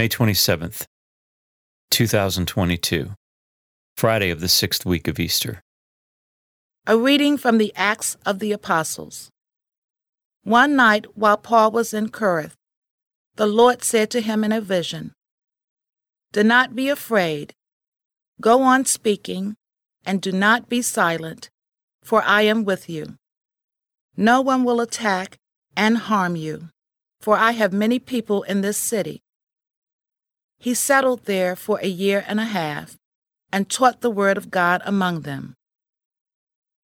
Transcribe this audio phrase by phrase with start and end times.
[0.00, 0.86] May 27th,
[1.90, 3.10] 2022,
[3.98, 5.60] Friday of the sixth week of Easter.
[6.86, 9.28] A reading from the Acts of the Apostles.
[10.42, 12.54] One night while Paul was in Corinth,
[13.36, 15.12] the Lord said to him in a vision,
[16.32, 17.52] Do not be afraid.
[18.40, 19.54] Go on speaking,
[20.06, 21.50] and do not be silent,
[22.02, 23.16] for I am with you.
[24.16, 25.36] No one will attack
[25.76, 26.70] and harm you,
[27.20, 29.20] for I have many people in this city.
[30.60, 32.96] He settled there for a year and a half
[33.50, 35.54] and taught the word of God among them.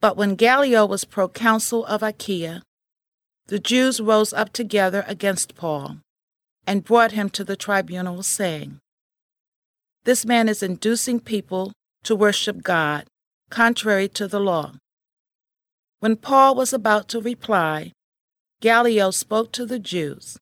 [0.00, 2.62] But when Gallio was proconsul of Achaia,
[3.46, 5.96] the Jews rose up together against Paul
[6.66, 8.78] and brought him to the tribunal, saying,
[10.04, 11.72] This man is inducing people
[12.04, 13.06] to worship God
[13.48, 14.72] contrary to the law.
[16.00, 17.92] When Paul was about to reply,
[18.60, 20.38] Gallio spoke to the Jews.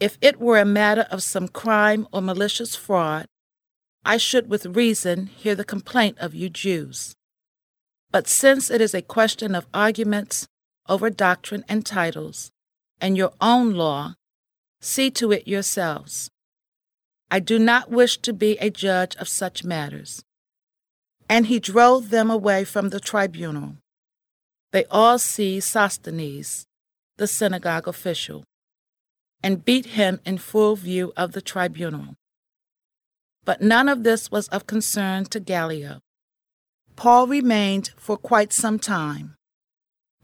[0.00, 3.26] If it were a matter of some crime or malicious fraud,
[4.02, 7.14] I should with reason hear the complaint of you Jews.
[8.10, 10.48] But since it is a question of arguments
[10.88, 12.50] over doctrine and titles,
[12.98, 14.14] and your own law,
[14.80, 16.30] see to it yourselves.
[17.30, 20.24] I do not wish to be a judge of such matters.
[21.28, 23.76] And he drove them away from the tribunal.
[24.72, 26.66] They all seized Sosthenes,
[27.18, 28.44] the synagogue official
[29.42, 32.14] and beat him in full view of the tribunal.
[33.44, 36.00] But none of this was of concern to Gallio.
[36.96, 39.36] Paul remained for quite some time,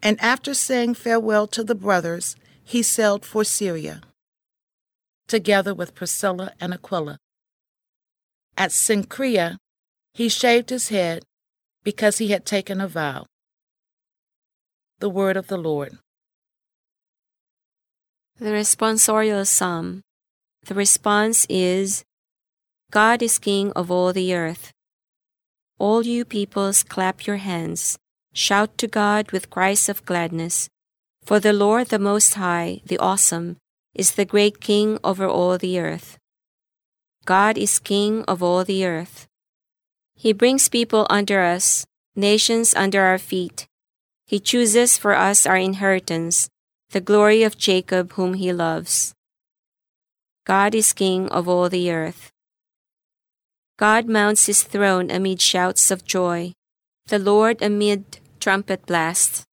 [0.03, 4.03] and after saying farewell to the brothers, he sailed for Syria,
[5.27, 7.19] together with Priscilla and Aquila.
[8.59, 9.57] At Cenchrea,
[10.13, 11.25] he shaved his head
[11.85, 13.27] because he had taken a vow.
[14.99, 15.99] The word of the Lord.
[18.39, 20.03] The responsorial psalm.
[20.67, 22.05] The response is
[22.91, 24.73] God is King of all the earth.
[25.79, 27.97] All you peoples, clap your hands.
[28.35, 30.69] Shout to God with cries of gladness.
[31.25, 33.57] For the Lord the Most High, the Awesome,
[33.95, 36.19] is the great King over all the earth.
[37.25, 39.27] God is King of all the earth.
[40.15, 43.67] He brings people under us, nations under our feet.
[44.27, 46.51] He chooses for us our inheritance
[46.97, 49.13] the glory of Jacob whom he loves.
[50.47, 52.31] God is King of all the earth.
[53.77, 56.55] God mounts his throne amid shouts of joy,
[57.09, 59.45] the Lord amid trumpet blasts.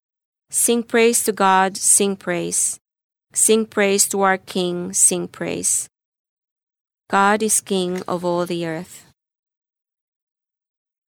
[0.50, 2.80] Sing praise to God, sing praise.
[3.34, 5.90] Sing praise to our King, sing praise.
[7.10, 9.04] God is King of all the earth.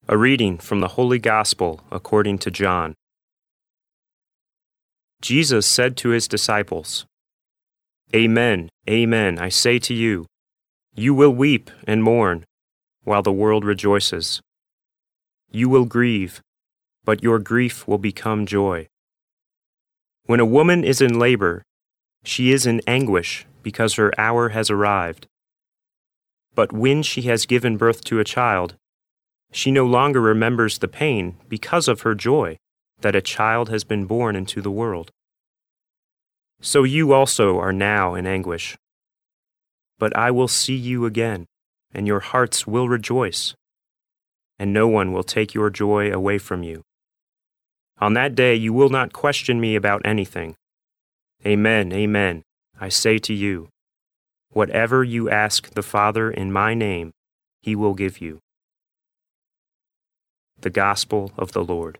[0.08, 2.94] A reading from the Holy Gospel according to John.
[5.24, 7.06] Jesus said to his disciples,
[8.14, 10.26] Amen, amen, I say to you,
[10.94, 12.44] you will weep and mourn,
[13.04, 14.42] while the world rejoices.
[15.50, 16.42] You will grieve,
[17.06, 18.86] but your grief will become joy.
[20.26, 21.62] When a woman is in labor,
[22.22, 25.26] she is in anguish because her hour has arrived.
[26.54, 28.74] But when she has given birth to a child,
[29.50, 32.58] she no longer remembers the pain because of her joy
[33.04, 35.10] that a child has been born into the world.
[36.62, 38.78] So you also are now in anguish.
[39.98, 41.44] But I will see you again,
[41.92, 43.54] and your hearts will rejoice,
[44.58, 46.80] and no one will take your joy away from you.
[47.98, 50.54] On that day you will not question me about anything.
[51.44, 52.42] Amen, amen,
[52.80, 53.68] I say to you,
[54.48, 57.12] whatever you ask the Father in my name,
[57.60, 58.40] he will give you.
[60.58, 61.98] The Gospel of the Lord.